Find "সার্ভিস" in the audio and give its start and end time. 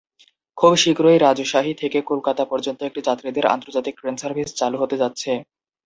4.17-4.49